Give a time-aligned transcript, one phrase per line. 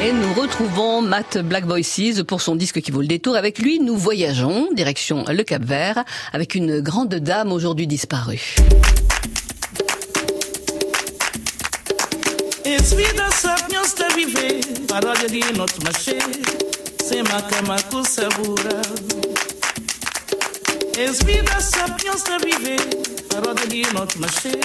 [0.00, 3.34] Et nous retrouvons Matt Black Voices pour son disque qui vaut le détour.
[3.34, 8.54] Avec lui, nous voyageons direction le Cap Vert avec une grande dame aujourd'hui disparue.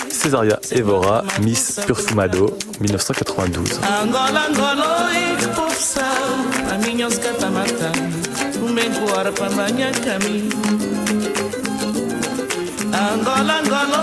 [0.09, 3.79] Césaria Evora, Miss Perfumado, 1992.
[13.11, 13.99] Angola, Angola,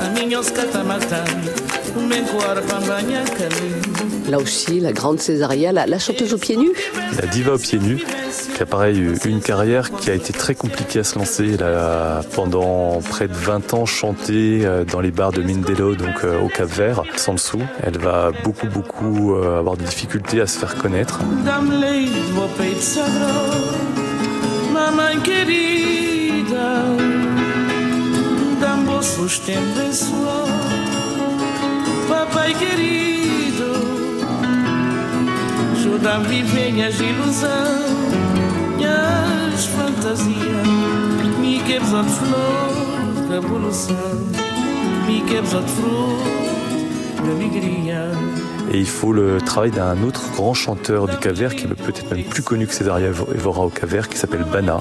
[0.00, 1.68] a minha tá matando.
[4.28, 6.72] Là aussi, la grande Césaria, la, chanteuse aux pieds nus
[7.20, 8.04] La diva aux pieds nus,
[8.54, 11.54] qui a pareil eu une carrière qui a été très compliquée à se lancer.
[11.54, 16.24] Elle a pendant près de 20 ans chanté euh, dans les bars de Mindelo, donc
[16.24, 17.62] euh, au Cap Vert, sans dessous.
[17.82, 21.20] Elle va beaucoup, beaucoup euh, avoir des difficultés à se faire connaître.
[32.08, 33.72] Papai querido,
[35.74, 38.14] ajuda-me a minhas ilusões,
[38.76, 40.66] minhas fantasias,
[41.40, 43.94] me quebres de flor, revolução,
[45.06, 46.18] me quebres de flor,
[47.26, 48.10] d'alegria.
[48.72, 52.24] Et il faut le travail d'un autre grand chanteur du Caver qui est peut-être même
[52.24, 54.80] plus connu que Césaria Evora au Caver, qui s'appelle Bana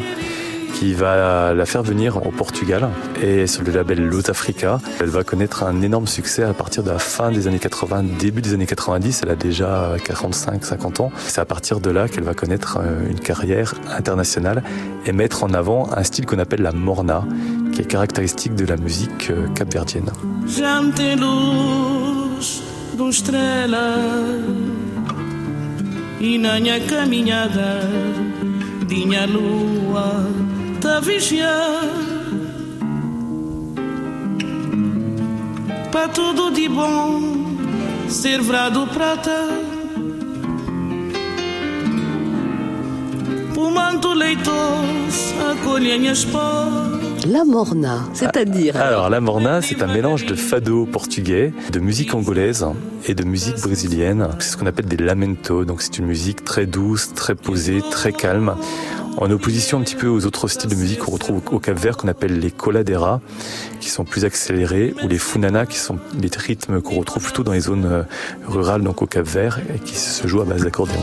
[0.78, 2.90] qui va la faire venir au Portugal
[3.24, 4.80] et sur le label Lot Africa.
[5.00, 8.42] Elle va connaître un énorme succès à partir de la fin des années 80, début
[8.42, 9.22] des années 90.
[9.24, 11.12] Elle a déjà 45, 50 ans.
[11.18, 14.62] C'est à partir de là qu'elle va connaître euh, une carrière internationale
[15.08, 17.26] et mettre en avant un style qu'on appelle la morna,
[17.74, 20.12] qui est caractéristique de la musique euh, capverdienne.
[23.24, 23.32] te
[31.00, 31.84] vigiar
[35.92, 37.22] Para tudo de bom
[38.10, 39.48] servirá do prata
[43.54, 46.26] Por manto leitoso acolhe minhas
[47.26, 52.66] La morna, c'est-à-dire Alors, la morna, c'est un mélange de fado portugais, de musique angolaise
[53.06, 54.30] et de musique brésilienne.
[54.40, 55.66] C'est ce qu'on appelle des lamentos.
[55.66, 58.56] Donc, c'est une musique très douce, très posée, très calme
[59.18, 61.98] en opposition un petit peu aux autres styles de musique qu'on retrouve au Cap Vert
[61.98, 63.20] qu'on appelle les coladeras,
[63.80, 67.54] qui sont plus accélérés, ou les funana, qui sont des rythmes qu'on retrouve plutôt dans
[67.54, 68.04] les zones euh,
[68.48, 71.02] rurales, donc au Cap Vert, et qui se jouent à base d'accordéon.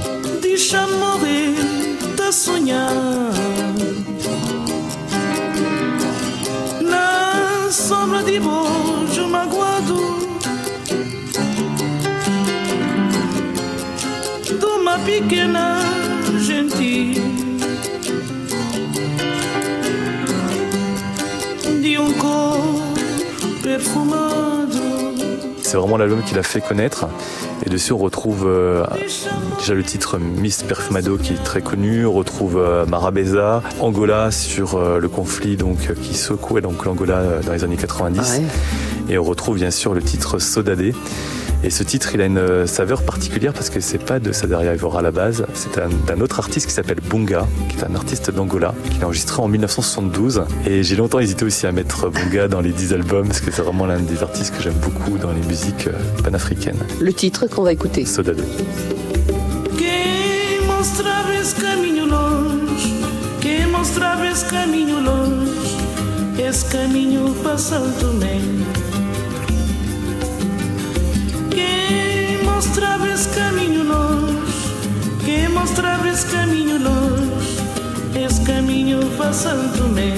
[25.75, 27.07] C'est vraiment l'album qui l'a fait connaître.
[27.67, 28.85] Et dessus, on retrouve euh,
[29.59, 32.07] déjà le titre Miss Perfumado qui est très connu.
[32.07, 37.65] On retrouve euh, Marabeza, Angola sur euh, le conflit donc qui secouait l'Angola dans les
[37.65, 38.21] années 90.
[38.21, 40.95] Ah Et on retrouve bien sûr le titre Sodadé.
[41.63, 44.75] Et ce titre, il a une euh, saveur particulière parce que c'est pas de Sadaria
[44.75, 48.31] Evora à la base, c'est d'un autre artiste qui s'appelle Bunga, qui est un artiste
[48.31, 50.45] d'Angola, qui l'a enregistré en 1972.
[50.67, 53.63] Et j'ai longtemps hésité aussi à mettre Bunga dans les 10 albums parce que c'est
[53.63, 56.85] vraiment l'un des artistes que j'aime beaucoup dans les musiques euh, panafricaines.
[57.01, 58.05] Le titre qu'on va écouter.
[58.05, 58.43] Sodade.
[66.55, 68.94] esse caminho mostrava
[79.05, 80.13] confessando-me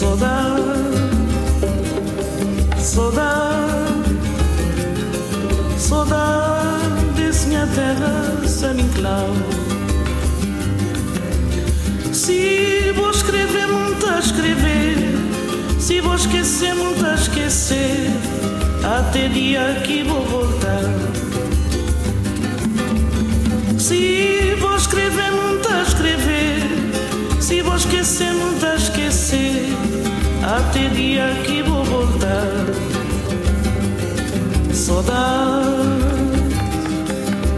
[0.00, 0.62] Saudade,
[2.78, 4.16] saudade,
[5.76, 9.28] saudade, se minha terra se me enclau.
[12.14, 14.96] Se vou escrever, muito a escrever,
[15.78, 18.08] se vou esquecer, muito a esquecer,
[18.82, 21.29] até dia que vou voltar.
[34.90, 35.62] Soda,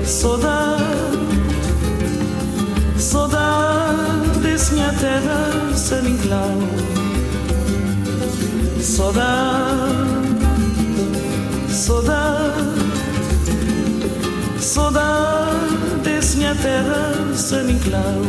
[0.05, 0.77] soda,
[2.99, 6.59] saudades me aterras en inglau.
[8.83, 9.33] Soda,
[11.71, 12.53] soda,
[14.61, 18.23] saudades me aterras en inglau.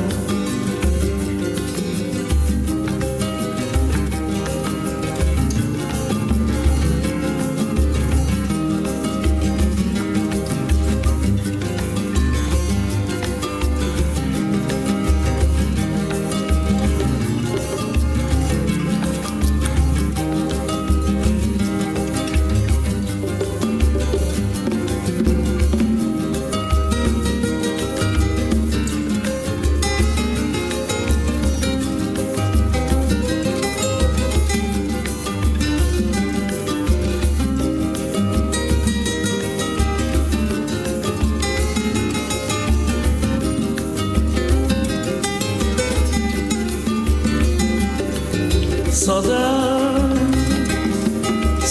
[49.04, 49.48] صدى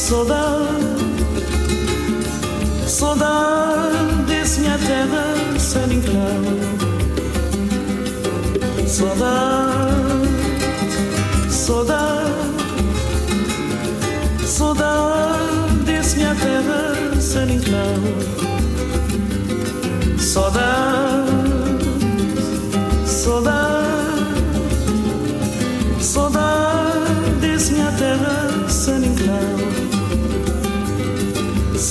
[0.09, 0.47] صدى
[2.87, 3.39] صدى
[4.29, 5.27] desmia terra
[5.57, 6.45] senin clau
[8.97, 9.41] صدى
[11.67, 12.02] صدى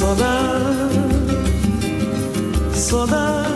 [0.01, 0.97] Saudade,
[2.73, 3.49] saudade,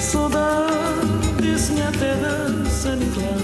[0.00, 3.42] saudades, minha terra sanidade.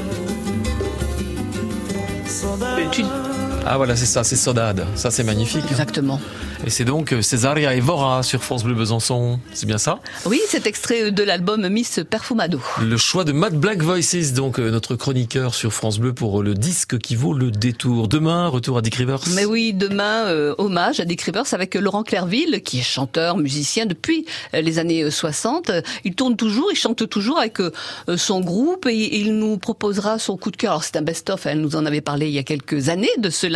[2.29, 3.34] Saudade.
[3.67, 4.87] Ah voilà, c'est ça, c'est Sodade.
[4.95, 5.65] Ça, c'est magnifique.
[5.71, 6.21] Exactement.
[6.67, 9.41] Et c'est donc euh, Césaria Evora sur France Bleu Besançon.
[9.55, 10.01] C'est bien ça?
[10.27, 12.61] Oui, cet extrait de l'album Miss Perfumado.
[12.83, 16.45] Le choix de Matt Black Voices, donc euh, notre chroniqueur sur France Bleu pour euh,
[16.45, 18.09] le disque qui vaut le détour.
[18.09, 19.21] Demain, retour à Dick Rivers.
[19.35, 23.87] Mais oui, demain, euh, hommage à Dick Rivers avec Laurent Clerville, qui est chanteur, musicien
[23.87, 25.71] depuis euh, les années euh, 60.
[26.05, 27.73] Il tourne toujours, il chante toujours avec euh,
[28.11, 30.73] euh, son groupe et, et il nous proposera son coup de cœur.
[30.73, 33.31] Alors c'est un best-of, elle nous en avait parlé il y a quelques années de
[33.31, 33.54] cela.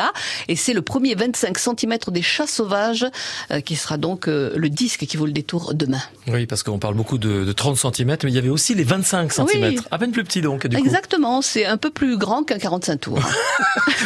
[0.48, 3.06] Et c'est le premier 25 cm des chats sauvages
[3.50, 6.00] euh, qui sera donc euh, le disque qui vaut le détour demain.
[6.26, 8.84] Oui, parce qu'on parle beaucoup de, de 30 cm, mais il y avait aussi les
[8.84, 9.46] 25 cm.
[9.62, 9.80] Oui.
[9.90, 10.76] À peine plus petit donc, du.
[10.76, 13.18] Exactement, c'est un peu plus grand qu'un 45 tours.